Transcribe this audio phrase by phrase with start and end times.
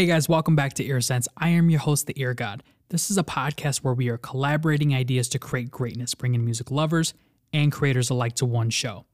[0.00, 1.28] Hey guys, welcome back to EarSense.
[1.36, 2.62] I am your host, the Ear God.
[2.88, 7.12] This is a podcast where we are collaborating ideas to create greatness, bringing music lovers
[7.52, 9.04] and creators alike to one show.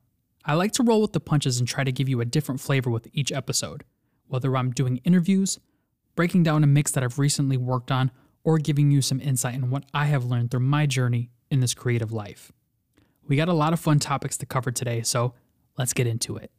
[0.45, 2.89] I like to roll with the punches and try to give you a different flavor
[2.89, 3.83] with each episode,
[4.29, 5.59] whether I'm doing interviews,
[6.15, 8.13] breaking down a mix that I've recently worked on,
[8.45, 11.75] or giving you some insight in what I have learned through my journey in this
[11.75, 12.53] creative life.
[13.27, 15.35] We got a lot of fun topics to cover today, so
[15.77, 16.53] let's get into it.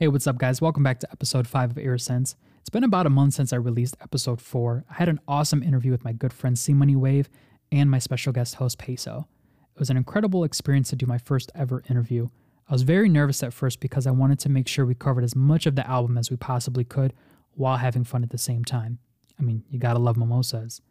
[0.00, 0.60] Hey, what's up, guys?
[0.60, 2.34] Welcome back to episode 5 of EarSense.
[2.58, 4.86] It's been about a month since I released episode 4.
[4.90, 7.30] I had an awesome interview with my good friend C Money Wave
[7.70, 9.28] and my special guest host Peso.
[9.72, 12.28] It was an incredible experience to do my first ever interview.
[12.68, 15.36] I was very nervous at first because I wanted to make sure we covered as
[15.36, 17.12] much of the album as we possibly could
[17.52, 18.98] while having fun at the same time.
[19.38, 20.82] I mean, you gotta love mimosas.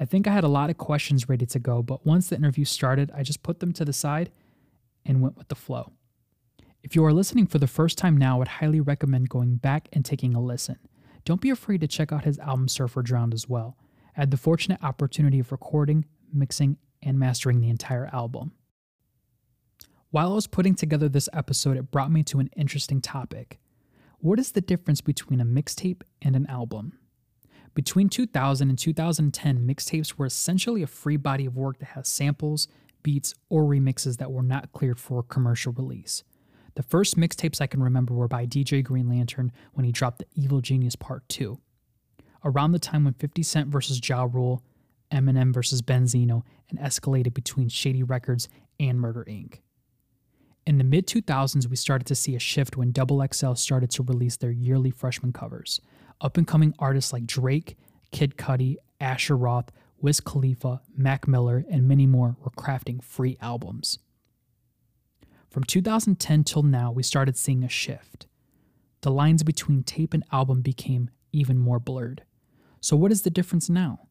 [0.00, 2.64] I think I had a lot of questions ready to go, but once the interview
[2.64, 4.30] started, I just put them to the side
[5.04, 5.92] and went with the flow.
[6.82, 9.88] If you are listening for the first time now, I would highly recommend going back
[9.92, 10.78] and taking a listen.
[11.24, 13.76] Don't be afraid to check out his album Surfer Drowned as well.
[14.16, 18.52] I had the fortunate opportunity of recording, mixing, and mastering the entire album.
[20.10, 23.60] While I was putting together this episode, it brought me to an interesting topic.
[24.18, 26.98] What is the difference between a mixtape and an album?
[27.74, 32.66] Between 2000 and 2010, mixtapes were essentially a free body of work that has samples,
[33.04, 36.24] beats, or remixes that were not cleared for commercial release.
[36.74, 40.26] The first mixtapes I can remember were by DJ Green Lantern when he dropped the
[40.34, 41.58] Evil Genius Part 2.
[42.44, 44.62] Around the time when 50 Cent versus Ja Rule,
[45.12, 48.48] Eminem versus Benzino, and escalated between Shady Records
[48.80, 49.58] and Murder Inc.
[50.66, 54.02] In the mid 2000s, we started to see a shift when Double XL started to
[54.02, 55.80] release their yearly freshman covers.
[56.20, 57.76] Up and coming artists like Drake,
[58.12, 63.98] Kid Cudi, Asher Roth, Wiz Khalifa, Mac Miller, and many more were crafting free albums.
[65.52, 68.26] From 2010 till now, we started seeing a shift.
[69.02, 72.22] The lines between tape and album became even more blurred.
[72.80, 74.08] So, what is the difference now?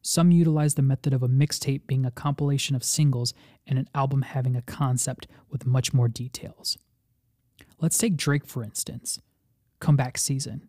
[0.00, 3.34] Some utilize the method of a mixtape being a compilation of singles
[3.66, 6.78] and an album having a concept with much more details.
[7.80, 9.18] Let's take Drake for instance.
[9.80, 10.68] Comeback Season.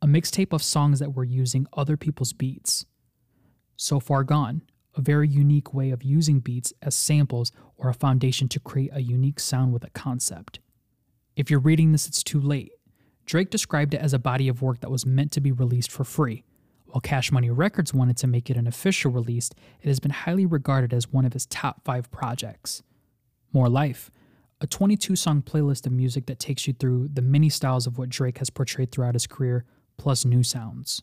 [0.00, 2.86] A mixtape of songs that were using other people's beats.
[3.76, 4.62] So Far Gone,
[4.98, 9.00] a very unique way of using beats as samples or a foundation to create a
[9.00, 10.58] unique sound with a concept.
[11.36, 12.72] If you're reading this, it's too late.
[13.24, 16.02] Drake described it as a body of work that was meant to be released for
[16.02, 16.42] free.
[16.86, 19.50] While Cash Money Records wanted to make it an official release,
[19.80, 22.82] it has been highly regarded as one of his top five projects.
[23.52, 24.10] More Life,
[24.60, 28.08] a 22 song playlist of music that takes you through the many styles of what
[28.08, 29.64] Drake has portrayed throughout his career,
[29.96, 31.02] plus new sounds.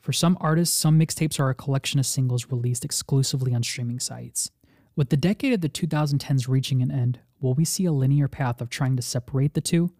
[0.00, 4.50] For some artists, some mixtapes are a collection of singles released exclusively on streaming sites.
[4.96, 8.60] With the decade of the 2010s reaching an end, will we see a linear path
[8.60, 9.92] of trying to separate the two?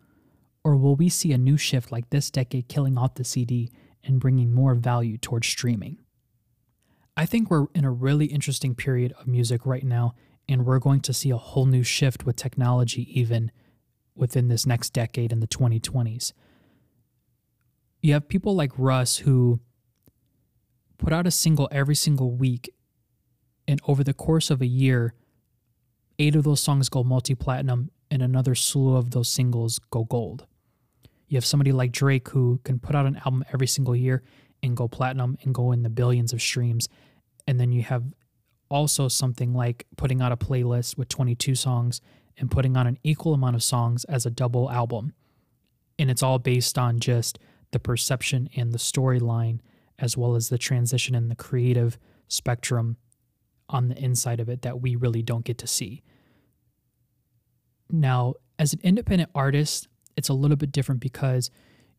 [0.64, 3.70] Or will we see a new shift like this decade killing off the CD
[4.02, 5.98] and bringing more value towards streaming?
[7.16, 10.14] I think we're in a really interesting period of music right now,
[10.48, 13.50] and we're going to see a whole new shift with technology even
[14.14, 16.32] within this next decade in the 2020s.
[18.00, 19.60] You have people like Russ who
[20.98, 22.70] put out a single every single week,
[23.66, 25.14] and over the course of a year,
[26.18, 30.46] eight of those songs go multi platinum, and another slew of those singles go gold.
[31.28, 34.22] You have somebody like Drake who can put out an album every single year
[34.62, 36.88] and go platinum and go in the billions of streams.
[37.46, 38.04] And then you have
[38.70, 42.00] also something like putting out a playlist with 22 songs
[42.36, 45.12] and putting on an equal amount of songs as a double album.
[45.98, 47.38] And it's all based on just
[47.72, 49.60] the perception and the storyline,
[49.98, 51.98] as well as the transition and the creative
[52.28, 52.96] spectrum
[53.68, 56.02] on the inside of it that we really don't get to see.
[57.90, 61.50] Now, as an independent artist, it's a little bit different because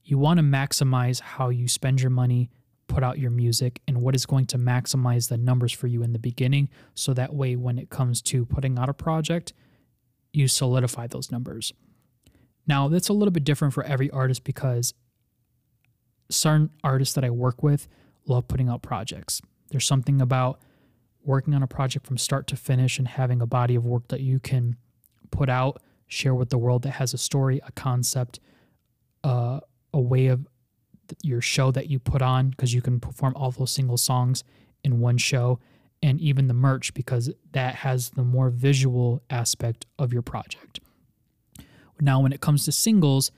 [0.03, 2.49] you want to maximize how you spend your money,
[2.87, 6.13] put out your music, and what is going to maximize the numbers for you in
[6.13, 6.69] the beginning.
[6.95, 9.53] So that way, when it comes to putting out a project,
[10.33, 11.73] you solidify those numbers.
[12.67, 14.93] Now, that's a little bit different for every artist because
[16.29, 17.87] certain artists that I work with
[18.25, 19.41] love putting out projects.
[19.69, 20.59] There's something about
[21.23, 24.21] working on a project from start to finish and having a body of work that
[24.21, 24.75] you can
[25.31, 28.39] put out, share with the world that has a story, a concept,
[29.23, 29.59] uh,
[29.93, 30.47] a way of
[31.23, 34.43] your show that you put on because you can perform all those single songs
[34.83, 35.59] in one show
[36.01, 40.79] and even the merch because that has the more visual aspect of your project.
[41.99, 43.31] Now, when it comes to singles,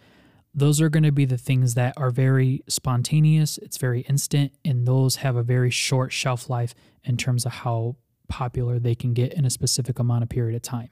[0.53, 4.85] those are going to be the things that are very spontaneous, it's very instant, and
[4.85, 7.95] those have a very short shelf life in terms of how
[8.27, 10.89] popular they can get in a specific amount of period of time.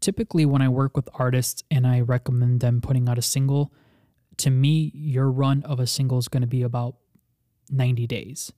[0.00, 3.72] Typically, when I work with artists and I recommend them putting out a single,
[4.38, 6.96] to me, your run of a single is going to be about
[7.70, 8.52] 90 days.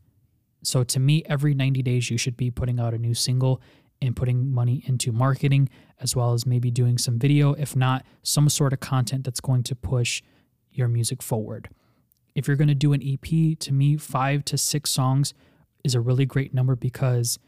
[0.62, 3.60] So, to me, every 90 days, you should be putting out a new single
[4.00, 5.68] and putting money into marketing,
[6.00, 9.62] as well as maybe doing some video, if not some sort of content that's going
[9.64, 10.22] to push
[10.70, 11.68] your music forward.
[12.34, 15.34] If you're going to do an EP, to me, five to six songs
[15.84, 17.38] is a really great number because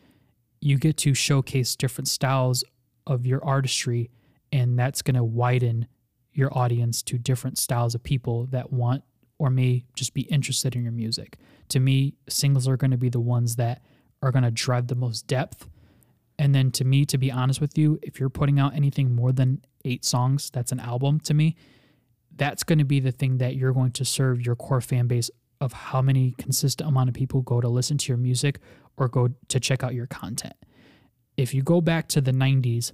[0.61, 2.65] you get to showcase different styles
[3.07, 4.11] of your artistry,
[4.53, 5.89] and that's going to widen
[6.33, 9.03] your audience to different styles of people that want
[9.39, 11.37] or may just be interested in your music.
[11.71, 13.83] To me, singles are going to be the ones that
[14.23, 15.69] are going to drive the most depth.
[16.39, 19.33] And then to me, to be honest with you, if you're putting out anything more
[19.33, 21.57] than eight songs, that's an album to me.
[22.35, 25.31] That's going to be the thing that you're going to serve your core fan base
[25.61, 28.59] of how many consistent amount of people go to listen to your music
[28.99, 30.55] or go to check out your content.
[31.37, 32.93] If you go back to the 90s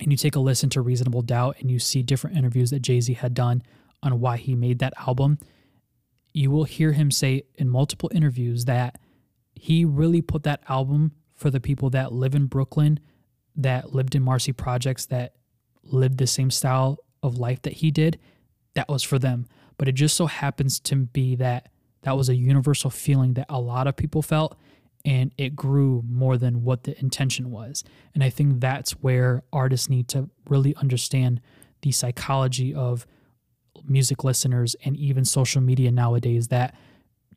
[0.00, 3.00] and you take a listen to Reasonable Doubt and you see different interviews that Jay
[3.00, 3.62] Z had done
[4.02, 5.38] on why he made that album,
[6.32, 8.98] you will hear him say in multiple interviews that
[9.54, 13.00] he really put that album for the people that live in Brooklyn,
[13.56, 15.34] that lived in Marcy projects, that
[15.84, 18.18] lived the same style of life that he did.
[18.74, 19.46] That was for them.
[19.78, 21.70] But it just so happens to be that
[22.02, 24.56] that was a universal feeling that a lot of people felt
[25.04, 27.84] and it grew more than what the intention was.
[28.14, 31.40] And I think that's where artists need to really understand
[31.82, 33.06] the psychology of
[33.86, 36.74] music listeners and even social media nowadays that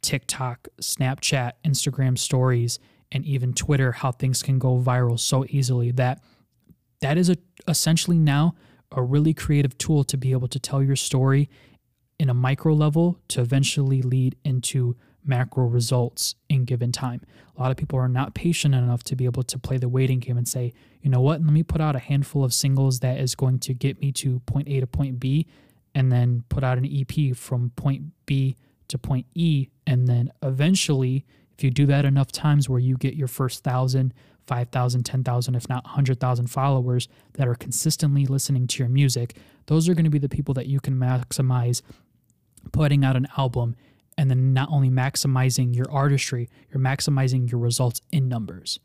[0.01, 2.79] TikTok, Snapchat, Instagram stories,
[3.11, 6.23] and even Twitter, how things can go viral so easily that
[7.01, 7.37] that is a,
[7.67, 8.55] essentially now
[8.91, 11.49] a really creative tool to be able to tell your story
[12.19, 17.21] in a micro level to eventually lead into macro results in given time.
[17.55, 20.19] A lot of people are not patient enough to be able to play the waiting
[20.19, 23.19] game and say, you know what, let me put out a handful of singles that
[23.19, 25.47] is going to get me to point A to point B
[25.93, 28.55] and then put out an EP from point B
[28.87, 29.67] to point E.
[29.85, 31.25] And then eventually,
[31.61, 34.15] if you do that enough times where you get your first thousand,
[34.47, 39.37] 5,000, 10,000, if not 100,000 followers that are consistently listening to your music,
[39.67, 41.83] those are going to be the people that you can maximize
[42.71, 43.75] putting out an album
[44.17, 48.79] and then not only maximizing your artistry, you're maximizing your results in numbers.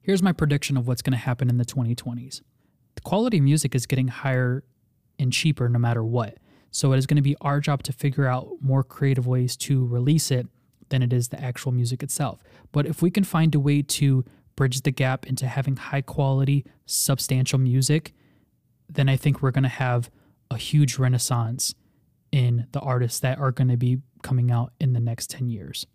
[0.00, 2.40] Here's my prediction of what's going to happen in the 2020s.
[2.94, 4.64] The quality of music is getting higher
[5.18, 6.38] and cheaper no matter what.
[6.70, 9.86] So it is going to be our job to figure out more creative ways to
[9.86, 10.46] release it
[10.88, 12.42] than it is the actual music itself.
[12.72, 14.24] But if we can find a way to
[14.56, 18.14] bridge the gap into having high quality, substantial music,
[18.88, 20.10] then I think we're going to have
[20.50, 21.74] a huge renaissance
[22.32, 25.86] in the artists that are going to be coming out in the next 10 years.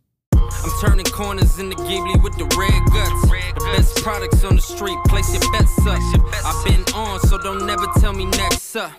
[0.64, 3.22] I'm turning corners in the Ghibli with the red guts.
[3.54, 6.00] The best products on the street, place your bets up.
[6.46, 8.92] I've been on, so don't never tell me next up.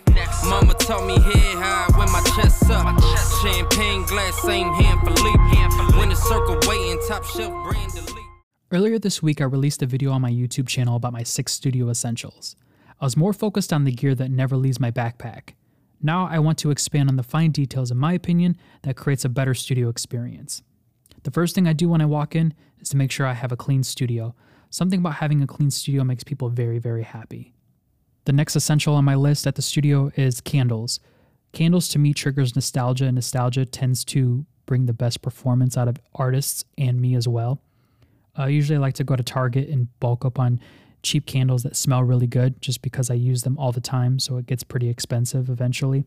[0.45, 2.85] Mama taught me head high when my chest up.
[3.41, 5.39] Champagne glass, same hand for leap.
[5.97, 7.91] When the circle waiting, top shelf brand.
[8.71, 11.89] Earlier this week, I released a video on my YouTube channel about my six studio
[11.89, 12.55] essentials.
[12.99, 15.53] I was more focused on the gear that never leaves my backpack.
[16.01, 19.29] Now I want to expand on the fine details, in my opinion, that creates a
[19.29, 20.61] better studio experience.
[21.25, 23.51] The first thing I do when I walk in is to make sure I have
[23.51, 24.35] a clean studio.
[24.69, 27.55] Something about having a clean studio makes people very, very happy.
[28.25, 30.99] The next essential on my list at the studio is candles.
[31.51, 35.97] Candles to me triggers nostalgia, and nostalgia tends to bring the best performance out of
[36.13, 37.59] artists and me as well.
[38.37, 40.59] Uh, I usually like to go to Target and bulk up on
[41.01, 44.37] cheap candles that smell really good just because I use them all the time, so
[44.37, 46.05] it gets pretty expensive eventually.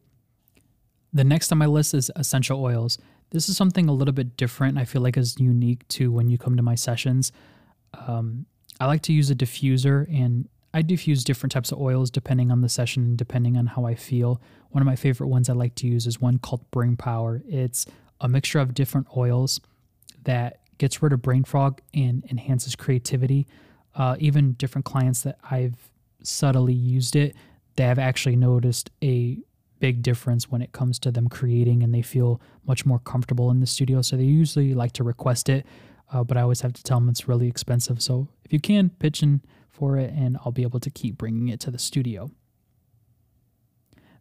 [1.13, 2.99] The next on my list is essential oils.
[3.31, 4.79] This is something a little bit different.
[4.79, 7.33] I feel like is unique to when you come to my sessions.
[7.95, 8.47] Um,
[8.81, 12.61] I like to use a diffuser, and I diffuse different types of oils depending on
[12.61, 14.41] the session and depending on how I feel.
[14.71, 17.43] One of my favorite ones I like to use is one called Brain Power.
[17.49, 17.87] It's
[18.21, 19.61] a mixture of different oils
[20.25, 23.47] that gets rid of brain fog and enhances creativity.
[23.95, 25.91] Uh, even different clients that I've
[26.23, 27.35] subtly used it,
[27.77, 29.39] they have actually noticed a
[29.81, 33.61] big difference when it comes to them creating and they feel much more comfortable in
[33.61, 34.03] the studio.
[34.03, 35.67] So they usually like to request it,
[36.13, 38.03] uh, but I always have to tell them it's really expensive.
[38.03, 41.49] So if you can, pitch in for it and I'll be able to keep bringing
[41.49, 42.31] it to the studio.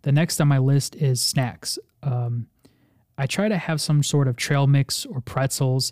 [0.03, 1.79] The next on my list is snacks.
[2.03, 2.47] Um,
[3.17, 5.91] I try to have some sort of trail mix or pretzels.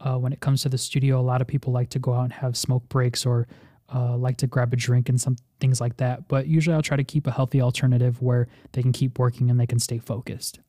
[0.00, 2.24] Uh, when it comes to the studio, a lot of people like to go out
[2.24, 3.46] and have smoke breaks or
[3.94, 6.28] uh, like to grab a drink and something things like that.
[6.28, 9.58] But usually I'll try to keep a healthy alternative where they can keep working and
[9.58, 10.60] they can stay focused.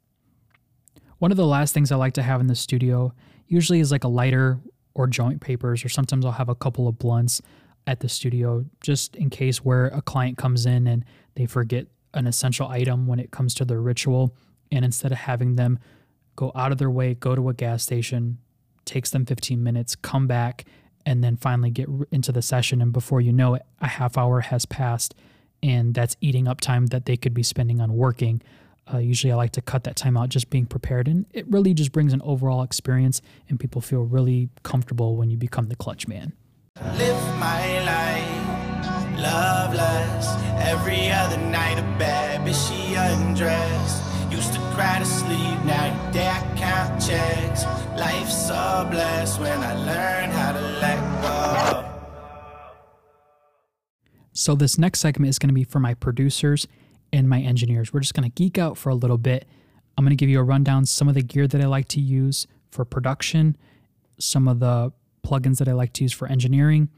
[1.18, 3.14] One of the last things I like to have in the studio
[3.46, 4.62] usually is like a lighter
[4.94, 7.42] or joint papers, or sometimes I'll have a couple of blunts
[7.86, 11.04] at the studio just in case where a client comes in and
[11.36, 14.34] they forget an essential item when it comes to their ritual.
[14.72, 15.78] And instead of having them
[16.38, 18.38] go out of their way, go to a gas station,
[18.86, 20.64] takes them 15 minutes, come back,
[21.06, 22.82] and then finally get into the session.
[22.82, 25.16] And before you know it, a half hour has passed,
[25.62, 28.42] and that's eating up time that they could be spending on working.
[28.92, 31.74] Uh, usually, I like to cut that time out just being prepared, and it really
[31.74, 36.08] just brings an overall experience, and people feel really comfortable when you become the clutch
[36.08, 36.34] man.
[36.98, 38.46] Live my life.
[40.76, 44.04] Every other night, a bad bitch, she undressed.
[44.32, 47.64] Used to cry to sleep, now day I count checks.
[47.98, 50.15] Life's so blessed when I learn
[54.46, 56.68] So, this next segment is going to be for my producers
[57.12, 57.92] and my engineers.
[57.92, 59.48] We're just going to geek out for a little bit.
[59.98, 62.00] I'm going to give you a rundown some of the gear that I like to
[62.00, 63.58] use for production,
[64.20, 64.92] some of the
[65.26, 66.90] plugins that I like to use for engineering,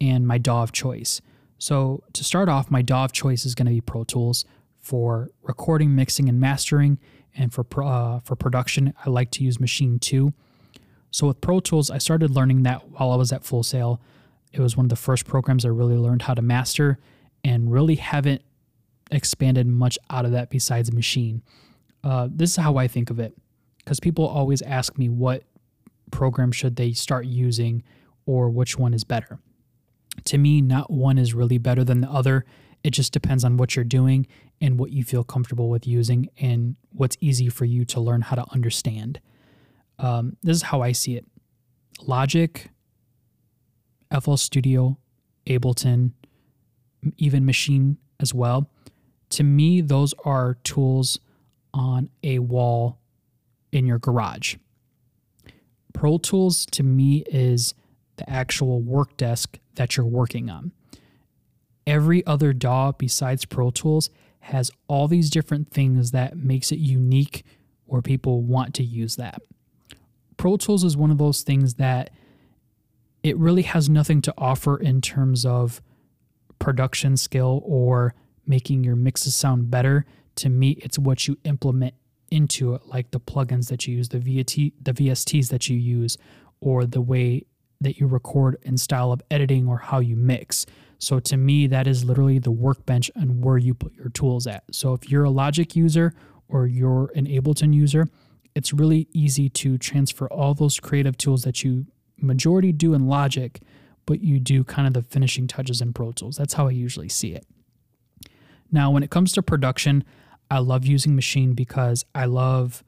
[0.00, 1.20] and my DAW of choice.
[1.58, 4.46] So, to start off, my DAW of choice is going to be Pro Tools
[4.80, 6.98] for recording, mixing, and mastering.
[7.36, 10.32] And for uh, for production, I like to use Maschine 2.
[11.10, 14.00] So with Pro Tools, I started learning that while I was at Full Sail.
[14.54, 16.98] It was one of the first programs I really learned how to master
[17.42, 18.42] and really haven't
[19.10, 21.42] expanded much out of that besides Maschine.
[22.04, 23.34] Uh, this is how I think of it
[23.78, 25.42] because people always ask me what
[26.12, 27.82] program should they start using
[28.26, 29.40] or which one is better.
[30.26, 32.44] To me, not one is really better than the other.
[32.84, 34.26] It just depends on what you're doing
[34.60, 38.36] and what you feel comfortable with using and what's easy for you to learn how
[38.36, 39.20] to understand.
[39.98, 41.26] Um, this is how I see it
[42.02, 42.70] Logic,
[44.20, 44.98] FL Studio,
[45.46, 46.12] Ableton,
[47.16, 48.70] even Maschine as well.
[49.30, 51.18] To me, those are tools
[51.72, 52.98] on a wall
[53.72, 54.56] in your garage.
[55.92, 57.74] Pro Tools to me is
[58.16, 60.72] the actual work desk that you're working on.
[61.86, 67.44] Every other DAW besides Pro Tools has all these different things that makes it unique
[67.86, 69.40] where people want to use that.
[70.36, 72.10] Pro Tools is one of those things that
[73.24, 75.82] it really has nothing to offer in terms of
[76.58, 78.14] production skill or
[78.46, 80.04] making your mixes sound better.
[80.36, 81.94] To me, it's what you implement
[82.30, 86.18] into it, like the plugins that you use, the VT, the VSTs that you use,
[86.60, 87.46] or the way
[87.80, 90.66] that you record and style of editing or how you mix.
[90.98, 94.64] So to me, that is literally the workbench and where you put your tools at.
[94.70, 96.12] So if you're a Logic user
[96.48, 98.06] or you're an Ableton user,
[98.54, 101.86] it's really easy to transfer all those creative tools that you
[102.18, 103.60] majority do in Logic,
[104.06, 106.36] but you do kind of the finishing touches in Pro Tools.
[106.36, 107.46] That's how I usually see it.
[108.70, 110.04] Now, when it comes to production,
[110.50, 112.82] I love using Maschine because I love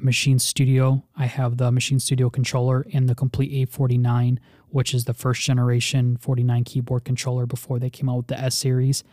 [0.00, 1.04] Maschine Studio.
[1.16, 6.16] I have the Maschine Studio controller and the Komplete A49, which is the first generation
[6.16, 9.04] 49 keyboard controller before they came out with the S series.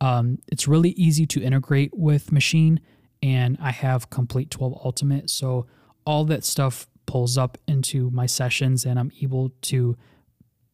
[0.00, 2.78] Um, it's really easy to integrate with Maschine,
[3.22, 5.28] and I have Komplete 12 Ultimate.
[5.28, 5.66] So
[6.06, 9.96] all that stuff pulls up into my sessions, and I'm able to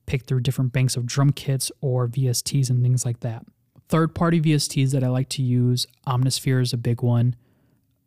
[0.05, 3.47] pick through different banks of drum kits or VSTs and things like that.
[3.89, 7.37] Third party VSTs that I like to use, Omnisphere is a big one.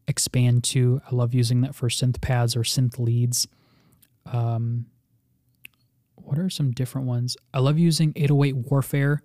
[0.08, 3.48] Xpand!2, I love using that for synth pads or synth leads.
[4.28, 4.86] Um,
[6.14, 7.36] what are some different ones?
[7.52, 9.24] I love using 808 Warfare.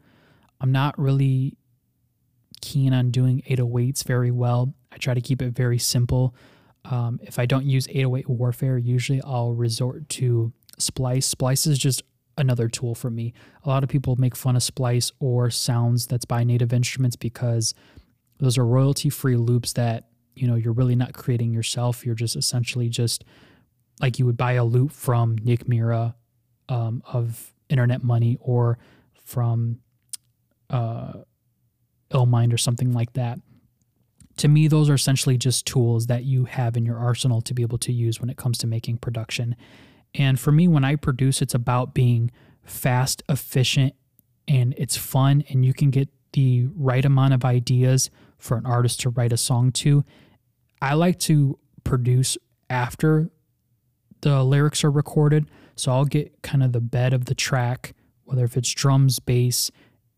[0.62, 1.58] I'm not really
[2.62, 4.72] keen on doing 808s very well.
[4.90, 6.34] I try to keep it very simple.
[6.84, 11.26] Um, if I don't use 808 Warfare, usually I'll resort to Splice.
[11.26, 12.02] Splice is just
[12.36, 13.32] another tool for me.
[13.64, 17.74] A lot of people make fun of Splice or sounds that's by Native Instruments because
[18.38, 22.04] those are royalty free loops that you know you're really not creating yourself.
[22.04, 23.24] You're just essentially just
[24.00, 26.16] like you would buy a loop from Nick Mira
[26.68, 28.78] um, of Internet Money or
[29.24, 29.78] from
[30.70, 31.12] uh,
[32.10, 33.38] Illmind or something like that.
[34.38, 37.62] To me, those are essentially just tools that you have in your arsenal to be
[37.62, 39.56] able to use when it comes to making production.
[40.14, 42.30] And for me, when I produce, it's about being
[42.64, 43.94] fast, efficient,
[44.48, 49.00] and it's fun, and you can get the right amount of ideas for an artist
[49.00, 50.04] to write a song to.
[50.82, 52.36] I like to produce
[52.68, 53.30] after
[54.24, 55.46] the lyrics are recorded.
[55.76, 59.70] So I'll get kind of the bed of the track, whether if it's drums, bass,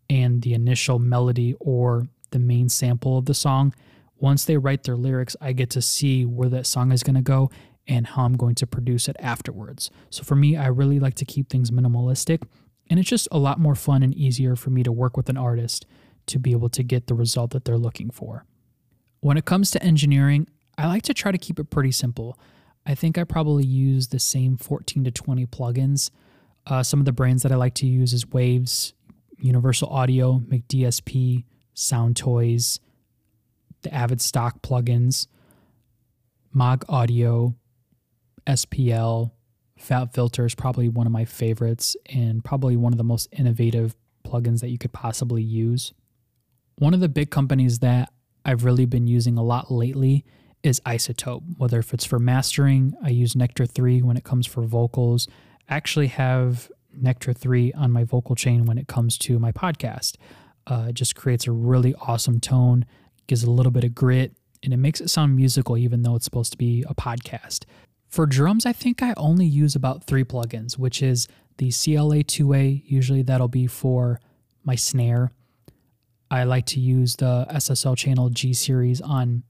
[0.08, 3.74] and the initial melody or the main sample of the song.
[4.18, 7.22] Once they write their lyrics, I get to see where that song is going to
[7.22, 7.50] go
[7.86, 9.90] and how I'm going to produce it afterwards.
[10.10, 12.42] So for me, I really like to keep things minimalistic,
[12.88, 15.36] and it's just a lot more fun and easier for me to work with an
[15.36, 15.86] artist
[16.26, 18.44] to be able to get the result that they're looking for.
[19.20, 22.38] When it comes to engineering, I like to try to keep it pretty simple.
[22.84, 26.10] I think I probably use the same 14 to 20 plugins.
[26.66, 28.92] Uh, some of the brands that I like to use is Waves,
[29.38, 31.44] Universal Audio, McDSP,
[31.74, 32.80] Sound Toys,
[33.86, 35.28] the Avid Stock plugins,
[36.52, 37.54] Mog Audio,
[38.44, 39.30] SPL,
[39.80, 43.94] FabFilter is probably one of my favorites and probably one of the most innovative
[44.26, 45.92] plugins that you could possibly use.
[46.76, 48.12] One of the big companies that
[48.44, 50.24] I've really been using a lot lately
[50.64, 51.58] is iZotope.
[51.58, 55.28] Whether if it's for mastering, I use Nectar 3 when it comes for vocals.
[55.68, 60.16] I actually have Nectar 3 on my vocal chain when it comes to my podcast.
[60.66, 62.84] Uh, it just creates a really awesome tone,
[63.26, 66.24] gives a little bit of grit, and it makes it sound musical even though it's
[66.24, 67.64] supposed to be a podcast.
[68.08, 71.28] For drums, I think I only use about three plugins, which is
[71.58, 72.82] the CLA 2A.
[72.86, 74.20] Usually that'll be for
[74.64, 75.32] my snare.
[76.30, 79.42] I like to use the SSL channel G series on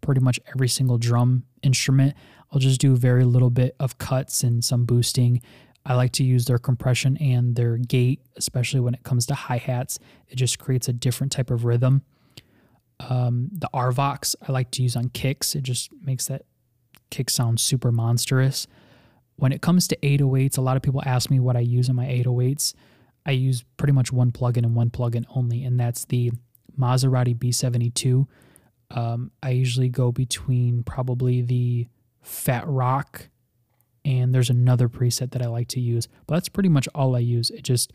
[0.00, 2.14] pretty much every single drum instrument.
[2.50, 5.42] I'll just do very little bit of cuts and some boosting.
[5.84, 9.56] I like to use their compression and their gate, especially when it comes to hi
[9.56, 9.98] hats.
[10.28, 12.02] It just creates a different type of rhythm.
[13.00, 15.54] Um, the RVox I like to use on kicks.
[15.54, 16.42] It just makes that
[17.10, 18.66] kick sound super monstrous.
[19.36, 21.94] When it comes to 808s, a lot of people ask me what I use in
[21.94, 22.74] my 808s.
[23.24, 26.32] I use pretty much one plugin and one plugin only, and that's the
[26.78, 28.26] Maserati B72.
[28.90, 31.86] Um, I usually go between probably the
[32.22, 33.28] Fat Rock
[34.04, 37.18] and there's another preset that I like to use, but that's pretty much all I
[37.18, 37.50] use.
[37.50, 37.92] It just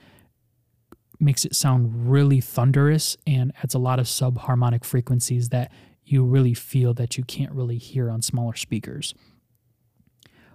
[1.20, 5.72] makes it sound really thunderous and adds a lot of subharmonic frequencies that
[6.06, 9.14] you really feel that you can't really hear on smaller speakers.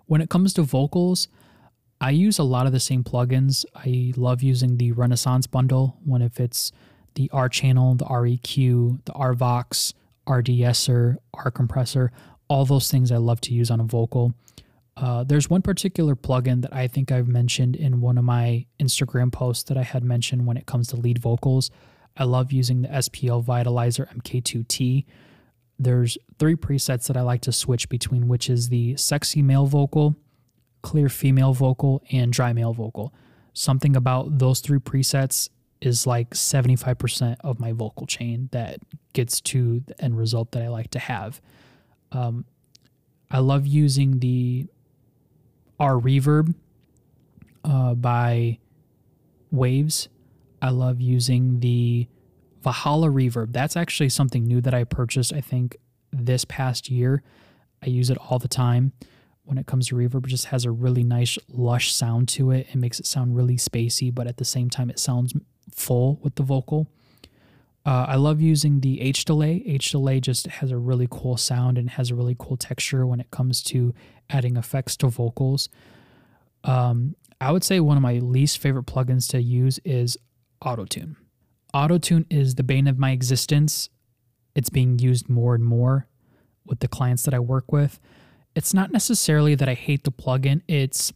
[0.07, 1.29] When it comes to vocals,
[2.01, 3.65] I use a lot of the same plugins.
[3.75, 6.71] I love using the Renaissance bundle when if it's
[7.15, 9.95] the R channel, the REQ, the RVox,
[10.27, 12.13] RDeEsser, R compressor,
[12.49, 14.35] all those things I love to use on a vocal.
[15.01, 19.31] Uh, there's one particular plugin that I think I've mentioned in one of my Instagram
[19.31, 21.71] posts that I had mentioned when it comes to lead vocals.
[22.17, 25.05] I love using the SPL Vitalizer MK2T.
[25.79, 30.17] There's three presets that I like to switch between, which is the sexy male vocal,
[30.83, 33.15] clear female vocal, and dry male vocal.
[33.53, 35.49] Something about those three presets
[35.81, 38.81] is like 75% of my vocal chain that
[39.13, 41.41] gets to the end result that I like to have.
[42.11, 42.47] Um,
[43.31, 44.67] I love using the
[45.79, 46.55] R Reverb
[47.65, 48.59] uh, by
[49.51, 50.09] Waves.
[50.61, 52.09] I love using the
[52.63, 53.53] Valhalla Reverb.
[53.53, 55.77] That's actually something new that I purchased, I think,
[56.13, 57.23] this past year.
[57.83, 58.93] I use it all the time
[59.45, 60.27] when it comes to reverb.
[60.27, 62.67] It just has a really nice, lush sound to it.
[62.71, 65.33] It makes it sound really spacey, but at the same time, it sounds
[65.73, 66.91] full with the vocal.
[67.89, 69.63] Uh, I love using the H delay.
[69.65, 73.19] H delay just has a really cool sound and has a really cool texture when
[73.19, 73.95] it comes to
[74.29, 75.71] adding effects to vocals.
[76.65, 80.19] Um, I would say one of my least favorite plugins to use is
[80.63, 81.17] Autotune.
[81.75, 83.89] Autotune is the bane of my existence.
[84.55, 86.09] It's being used more and more
[86.67, 87.99] with the clients that I work with.
[88.55, 91.11] It's not necessarily that I hate the plugin, it's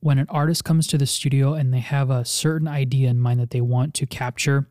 [0.00, 3.40] when an artist comes to the studio and they have a certain idea in mind
[3.40, 4.68] that they want to capture.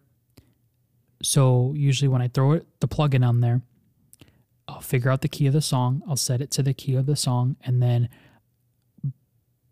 [1.24, 3.62] So, usually, when I throw it, the plugin on there,
[4.68, 7.06] I'll figure out the key of the song, I'll set it to the key of
[7.06, 8.10] the song, and then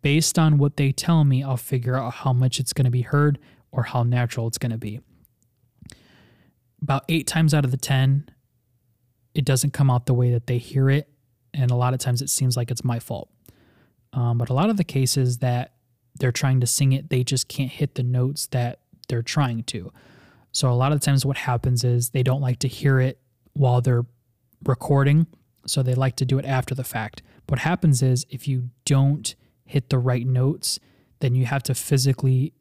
[0.02, 3.02] based on what they tell me, I'll figure out how much it's going to be
[3.02, 3.38] heard
[3.70, 5.00] or how natural it's going to be.
[6.82, 8.28] About eight times out of the 10,
[9.34, 11.08] it doesn't come out the way that they hear it.
[11.54, 13.30] And a lot of times it seems like it's my fault.
[14.12, 15.72] Um, but a lot of the cases that
[16.18, 19.92] they're trying to sing it, they just can't hit the notes that they're trying to.
[20.52, 23.18] So a lot of times what happens is they don't like to hear it
[23.54, 24.04] while they're
[24.64, 25.26] recording.
[25.66, 27.22] So they like to do it after the fact.
[27.48, 29.34] What happens is if you don't
[29.64, 30.78] hit the right notes,
[31.20, 32.52] then you have to physically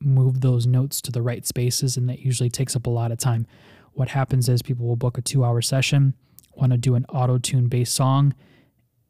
[0.00, 3.18] move those notes to the right spaces, and that usually takes up a lot of
[3.18, 3.46] time.
[3.92, 6.14] What happens is people will book a two hour session,
[6.54, 8.34] want to do an auto tune based song,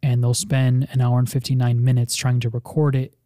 [0.03, 3.17] and they'll spend an hour and 59 minutes trying to record it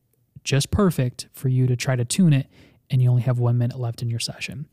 [0.44, 2.46] just perfect for you to try to tune it,
[2.88, 4.66] and you only have one minute left in your session.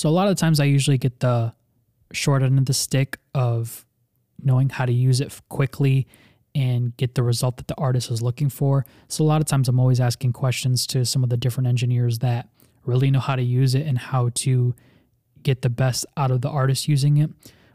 [0.00, 1.52] So, a lot of times I usually get the
[2.10, 3.84] short end of the stick of
[4.42, 6.06] knowing how to use it quickly
[6.54, 8.86] and get the result that the artist is looking for.
[9.08, 12.20] So a lot of times I'm always asking questions to some of the different engineers
[12.20, 12.48] that
[12.86, 14.74] really know how to use it and how to
[15.42, 17.28] get the best out of the artist using it.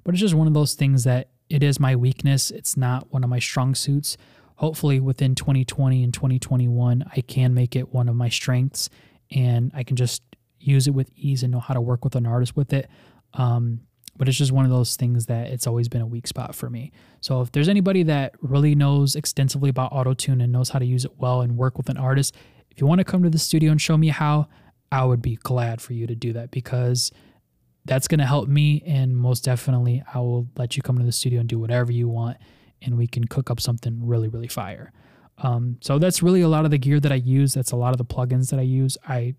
[0.03, 2.49] But it's just one of those things that it is my weakness.
[2.49, 4.17] It's not one of my strong suits.
[4.55, 8.89] Hopefully within 2020 and 2021 I can make it one of my strengths
[9.29, 10.23] and I can just
[10.67, 12.89] use it with ease and know how to work with an artist with it.
[13.33, 13.81] Um,
[14.17, 16.69] but it's just one of those things that it's always been a weak spot for
[16.69, 16.91] me.
[17.19, 21.03] So if there's anybody that really knows extensively about autotune and knows how to use
[21.03, 22.35] it well and work with an artist,
[22.71, 24.47] if you want to come to the studio and show me how,
[24.91, 27.11] I would be glad for you to do that because
[27.83, 31.11] that's going to help me and most definitely I will let you come to the
[31.11, 32.37] studio and do whatever you want
[32.81, 34.91] and we can cook up something really really fire.
[35.39, 37.53] Um, so that's really a lot of the gear that I use.
[37.53, 38.97] That's a lot of the plugins that I use.
[39.07, 39.35] I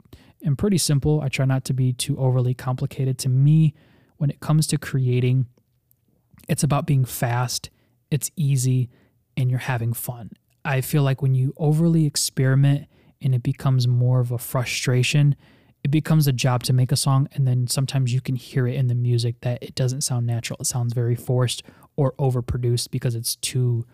[0.47, 1.21] am pretty simple.
[1.21, 3.19] I try not to be too overly complicated.
[3.19, 3.75] To me,
[4.17, 5.47] when it comes to creating,
[6.49, 7.71] it's about being fast,
[8.11, 8.89] it's easy,
[9.37, 10.31] and you're having fun.
[10.65, 12.87] I feel like when you overly experiment
[13.21, 15.37] and it becomes more of a frustration,
[15.85, 17.29] it becomes a job to make a song.
[17.33, 20.59] And then sometimes you can hear it in the music that it doesn't sound natural.
[20.61, 21.63] It sounds very forced
[21.97, 23.87] or overproduced because it's too,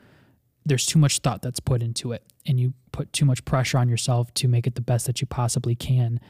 [0.64, 2.24] there's too much thought that's put into it.
[2.46, 5.26] And you put too much pressure on yourself to make it the best that you
[5.26, 6.20] possibly can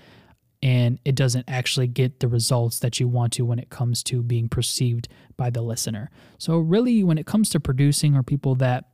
[0.62, 4.22] and it doesn't actually get the results that you want to when it comes to
[4.22, 6.08] being perceived by the listener.
[6.38, 8.84] So, really, when it comes to producing, or people that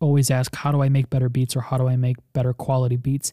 [0.00, 2.96] always ask, How do I make better beats or how do I make better quality
[2.96, 3.32] beats?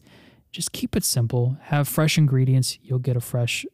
[0.50, 1.56] Just keep it simple.
[1.64, 3.64] Have fresh ingredients, you'll get a fresh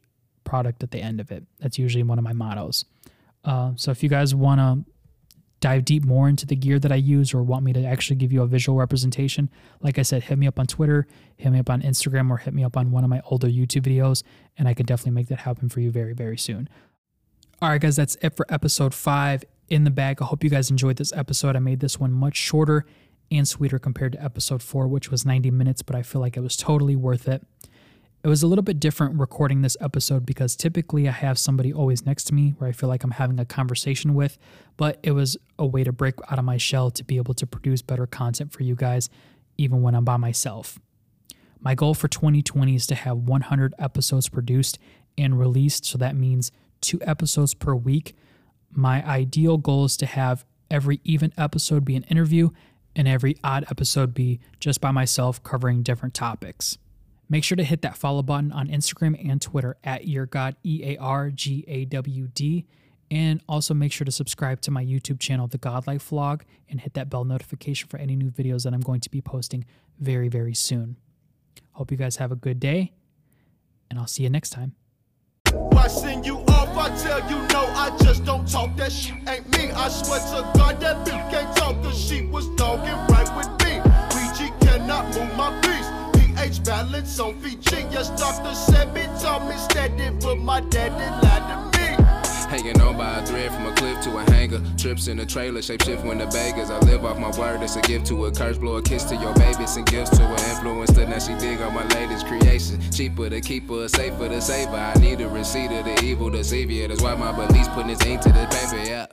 [0.45, 1.45] product at the end of it.
[1.61, 2.85] That's usually one of my mottos.
[3.45, 4.93] Uh, so, if you guys want to
[5.63, 8.33] dive deep more into the gear that I use or want me to actually give
[8.33, 9.49] you a visual representation,
[9.81, 12.53] like I said, hit me up on Twitter, hit me up on Instagram, or hit
[12.53, 14.23] me up on one of my older YouTube videos,
[14.59, 16.69] and I can definitely make that happen for you very, very soon.
[17.63, 20.21] All right, guys, that's it for episode five in the bag.
[20.21, 21.55] I hope you guys enjoyed this episode.
[21.55, 22.85] I made this one much shorter
[23.31, 26.41] and sweeter compared to episode four, which was 90 minutes, but I feel like it
[26.41, 27.47] was totally worth it.
[28.25, 32.07] It was a little bit different recording this episode because typically I have somebody always
[32.07, 34.39] next to me where I feel like I'm having a conversation with,
[34.77, 37.47] but it was a way to break out of my shell to be able to
[37.49, 39.11] produce better content for you guys,
[39.59, 40.79] even when I'm by myself.
[41.59, 44.79] My goal for 2020 is to have 100 episodes produced
[45.19, 48.15] and released, so that means two episodes per week.
[48.71, 52.51] My ideal goal is to have every even episode be an interview
[52.95, 56.79] and every odd episode be just by myself covering different topics.
[57.33, 60.97] Make sure to hit that follow button on Instagram and Twitter at EarGawd, E A
[60.99, 62.67] R G A W D.
[63.11, 66.93] And also make sure to subscribe to my YouTube channel, The Godlife Vlog, and hit
[66.93, 69.65] that bell notification for any new videos that I'm going to be posting
[69.99, 70.99] very, very soon.
[71.71, 72.93] Hope you guys have a good day,
[73.89, 74.75] and I'll see you next time.
[75.89, 78.77] Send you off, I tell you no, I just don't talk.
[78.77, 79.71] That shit ain't me.
[79.71, 83.81] I swear to God that bitch can't talk, cause she was talking right with me.
[84.61, 85.72] Cannot move my piece.
[86.43, 87.87] PH balance on Fiji.
[87.91, 88.51] Yes, Dr.
[88.51, 90.93] Sebi told me steady, but my daddy
[91.25, 91.87] lied to me.
[92.51, 94.61] Hanging on by a thread from a cliff to a hanger.
[94.77, 96.71] Trips in a trailer, shape shift when the beggars.
[96.71, 98.59] I live off my word, it's a gift to a curse.
[98.59, 101.09] Blow a kiss to your babies and gifts to an influencer.
[101.09, 102.81] Now she dig on my latest creation.
[102.91, 104.93] Cheaper to keep her, safer to save her.
[104.97, 106.89] I need a receipt of the evil deceiver.
[106.89, 109.07] That's why my beliefs putting its ink to the paper, yeah.